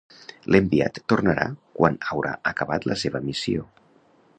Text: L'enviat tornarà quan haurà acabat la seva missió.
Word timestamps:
L'enviat 0.53 0.97
tornarà 1.13 1.45
quan 1.81 2.01
haurà 2.09 2.35
acabat 2.53 2.89
la 2.95 3.01
seva 3.05 3.27
missió. 3.31 3.73